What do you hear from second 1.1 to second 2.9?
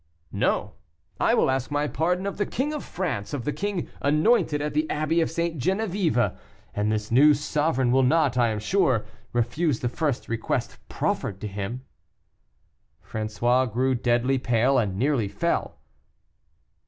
I will ask my pardon of the King of